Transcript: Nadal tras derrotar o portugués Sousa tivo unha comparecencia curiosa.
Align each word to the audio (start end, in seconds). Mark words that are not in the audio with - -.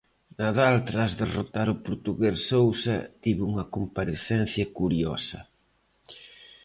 Nadal 0.39 0.75
tras 0.89 1.11
derrotar 1.21 1.67
o 1.73 1.81
portugués 1.85 2.37
Sousa 2.49 2.95
tivo 3.23 3.43
unha 3.51 3.65
comparecencia 3.75 4.65
curiosa. 4.79 5.39